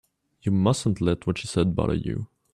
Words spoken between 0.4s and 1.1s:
You mustn't